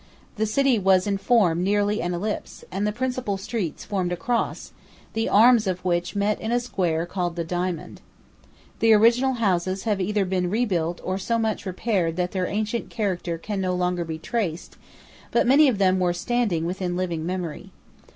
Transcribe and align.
The 0.35 0.47
city 0.47 0.79
was 0.79 1.05
in 1.05 1.19
form 1.19 1.61
nearly 1.63 2.01
an 2.01 2.15
ellipse; 2.15 2.65
and 2.71 2.87
the 2.87 2.91
principal 2.91 3.37
streets 3.37 3.85
formed 3.85 4.11
a 4.11 4.15
cross, 4.17 4.71
the 5.13 5.29
arms 5.29 5.67
of 5.67 5.85
which 5.85 6.15
met 6.15 6.41
in 6.41 6.51
a 6.51 6.59
square 6.59 7.05
called 7.05 7.35
the 7.35 7.43
Diamond. 7.43 8.01
The 8.79 8.93
original 8.93 9.33
houses 9.33 9.83
have 9.83 9.99
been 9.99 10.07
either 10.07 10.25
rebuilt 10.25 11.01
or 11.03 11.19
so 11.19 11.37
much 11.37 11.67
repaired 11.67 12.15
that 12.15 12.31
their 12.31 12.47
ancient 12.47 12.89
character 12.89 13.37
can 13.37 13.61
no 13.61 13.75
longer 13.75 14.03
be 14.03 14.17
traced; 14.17 14.75
but 15.29 15.45
many 15.45 15.67
of 15.67 15.77
them 15.77 15.99
were 15.99 16.13
standing 16.13 16.65
within 16.65 16.95
living 16.97 17.23
memory. 17.23 17.69